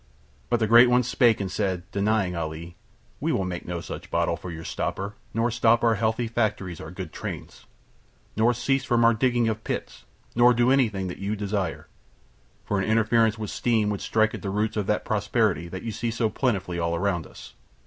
[0.49, 2.75] But the great ones spake and said, denying Ali:
[3.19, 6.89] "We will make no such bottle for your stopper nor stop our healthy factories or
[6.89, 7.67] good trains,
[8.35, 11.87] nor cease from our digging of pits nor do anything that you desire,
[12.65, 15.91] for an interference with steam would strike at the roots of that prosperity that you
[15.91, 17.53] see so plentifully all around us."